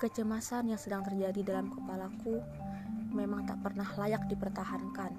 Kecemasan 0.00 0.72
yang 0.72 0.80
sedang 0.80 1.04
terjadi 1.04 1.44
dalam 1.44 1.68
kepalaku 1.68 2.40
memang 3.12 3.44
tak 3.44 3.60
pernah 3.60 3.84
layak 4.00 4.24
dipertahankan. 4.32 5.12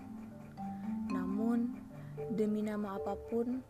Namun, 1.13 1.69
demi 2.33 2.65
nama 2.65 2.97
apa 2.97 3.13
pun, 3.29 3.61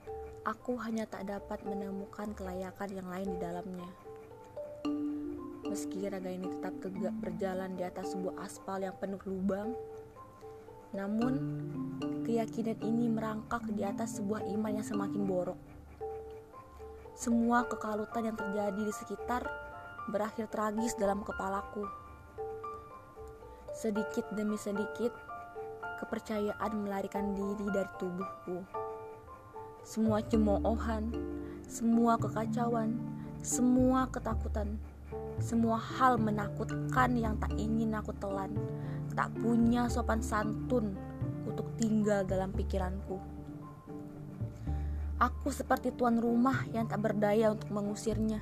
aku 0.48 0.80
hanya 0.80 1.04
tak 1.04 1.28
dapat 1.28 1.68
menemukan 1.68 2.32
kelayakan 2.32 2.90
yang 2.96 3.12
lain 3.12 3.28
di 3.28 3.40
dalamnya. 3.44 3.90
Meski 5.68 6.08
raga 6.08 6.32
ini 6.32 6.48
tetap 6.48 6.80
tegak 6.80 7.16
berjalan 7.20 7.76
di 7.76 7.84
atas 7.84 8.16
sebuah 8.16 8.48
aspal 8.48 8.80
yang 8.80 8.96
penuh 8.96 9.20
lubang, 9.28 9.76
namun 10.96 11.44
keyakinan 12.24 12.80
ini 12.88 13.12
merangkak 13.12 13.68
di 13.68 13.84
atas 13.84 14.16
sebuah 14.16 14.48
iman 14.48 14.80
yang 14.80 14.88
semakin 14.88 15.28
borok. 15.28 15.60
Semua 17.20 17.68
kekalutan 17.68 18.32
yang 18.32 18.40
terjadi 18.40 18.80
di 18.80 18.94
sekitar 18.96 19.71
berakhir 20.10 20.50
tragis 20.50 20.98
dalam 20.98 21.22
kepalaku. 21.22 21.86
Sedikit 23.76 24.26
demi 24.34 24.58
sedikit, 24.58 25.14
kepercayaan 26.02 26.74
melarikan 26.82 27.38
diri 27.38 27.68
dari 27.70 27.92
tubuhku. 28.02 28.66
Semua 29.86 30.22
cemoohan, 30.26 31.14
semua 31.66 32.18
kekacauan, 32.18 32.98
semua 33.42 34.10
ketakutan, 34.10 34.78
semua 35.42 35.78
hal 35.78 36.22
menakutkan 36.22 37.18
yang 37.18 37.38
tak 37.42 37.54
ingin 37.58 37.98
aku 37.98 38.14
telan, 38.18 38.54
tak 39.18 39.34
punya 39.42 39.90
sopan 39.90 40.22
santun 40.22 40.94
untuk 41.46 41.66
tinggal 41.82 42.22
dalam 42.26 42.54
pikiranku. 42.54 43.18
Aku 45.22 45.54
seperti 45.54 45.94
tuan 45.94 46.18
rumah 46.18 46.66
yang 46.74 46.90
tak 46.90 47.02
berdaya 47.06 47.54
untuk 47.54 47.70
mengusirnya. 47.70 48.42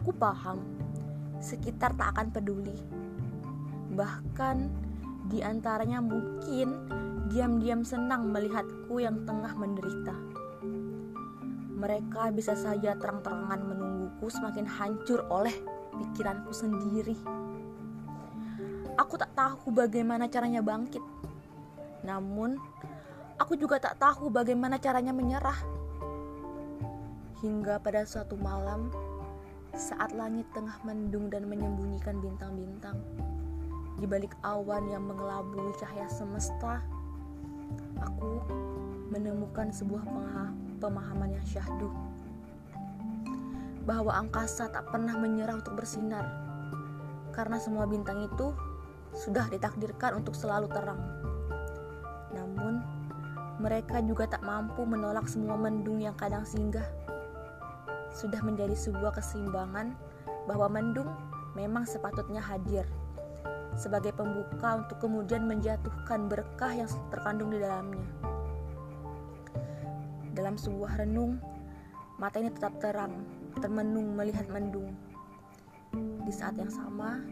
Aku 0.00 0.16
paham, 0.16 0.64
sekitar 1.44 1.92
tak 1.92 2.16
akan 2.16 2.32
peduli. 2.32 2.72
Bahkan 3.92 4.56
di 5.28 5.44
antaranya 5.44 6.00
mungkin 6.00 6.88
diam-diam 7.28 7.84
senang 7.84 8.32
melihatku 8.32 8.96
yang 8.96 9.28
tengah 9.28 9.52
menderita. 9.52 10.16
Mereka 11.76 12.32
bisa 12.32 12.56
saja 12.56 12.96
terang-terangan 12.96 13.60
menungguku 13.60 14.32
semakin 14.32 14.64
hancur 14.64 15.20
oleh 15.28 15.52
pikiranku 15.92 16.48
sendiri. 16.56 17.20
Aku 18.96 19.20
tak 19.20 19.36
tahu 19.36 19.68
bagaimana 19.68 20.32
caranya 20.32 20.64
bangkit. 20.64 21.04
Namun, 22.08 22.56
aku 23.36 23.52
juga 23.52 23.76
tak 23.76 24.00
tahu 24.00 24.32
bagaimana 24.32 24.80
caranya 24.80 25.12
menyerah. 25.12 25.60
Hingga 27.44 27.84
pada 27.84 28.08
suatu 28.08 28.40
malam, 28.40 28.88
saat 29.80 30.12
langit 30.12 30.44
tengah 30.52 30.76
mendung 30.84 31.32
dan 31.32 31.48
menyembunyikan 31.48 32.20
bintang-bintang. 32.20 33.00
Di 33.96 34.04
balik 34.04 34.36
awan 34.44 34.92
yang 34.92 35.08
mengelabui 35.08 35.72
cahaya 35.80 36.04
semesta, 36.12 36.84
aku 37.96 38.44
menemukan 39.08 39.72
sebuah 39.72 40.04
pemahaman 40.84 41.32
yang 41.32 41.46
syahdu 41.48 41.88
bahwa 43.88 44.12
angkasa 44.12 44.68
tak 44.68 44.84
pernah 44.92 45.16
menyerah 45.16 45.56
untuk 45.56 45.80
bersinar 45.80 46.28
karena 47.32 47.56
semua 47.56 47.88
bintang 47.88 48.28
itu 48.28 48.52
sudah 49.16 49.48
ditakdirkan 49.48 50.20
untuk 50.20 50.36
selalu 50.36 50.68
terang. 50.68 51.00
Namun, 52.36 52.84
mereka 53.58 54.04
juga 54.04 54.28
tak 54.28 54.44
mampu 54.44 54.84
menolak 54.84 55.24
semua 55.26 55.56
mendung 55.56 55.98
yang 56.04 56.14
kadang 56.14 56.44
singgah 56.44 56.86
sudah 58.10 58.42
menjadi 58.42 58.74
sebuah 58.74 59.16
keseimbangan 59.16 59.94
bahwa 60.50 60.66
mendung 60.66 61.10
memang 61.54 61.86
sepatutnya 61.86 62.42
hadir 62.42 62.86
sebagai 63.78 64.10
pembuka 64.12 64.82
untuk 64.82 64.98
kemudian 64.98 65.46
menjatuhkan 65.46 66.26
berkah 66.26 66.74
yang 66.74 66.90
terkandung 67.08 67.54
di 67.54 67.58
dalamnya. 67.62 68.06
Dalam 70.34 70.58
sebuah 70.58 71.06
renung, 71.06 71.38
mata 72.18 72.38
ini 72.42 72.50
tetap 72.50 72.76
terang, 72.82 73.24
termenung 73.58 74.14
melihat 74.14 74.46
mendung. 74.50 74.94
Di 76.26 76.32
saat 76.34 76.58
yang 76.58 76.70
sama, 76.70 77.22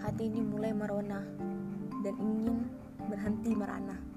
hati 0.00 0.28
ini 0.28 0.40
mulai 0.40 0.72
merona 0.72 1.20
dan 2.02 2.14
ingin 2.20 2.68
berhenti 3.08 3.52
merana. 3.52 4.11